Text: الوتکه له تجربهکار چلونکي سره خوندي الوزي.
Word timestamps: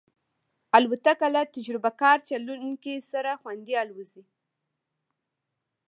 الوتکه 0.77 1.27
له 1.35 1.41
تجربهکار 1.55 2.17
چلونکي 2.29 2.93
سره 3.11 3.31
خوندي 3.41 3.73
الوزي. 3.83 4.23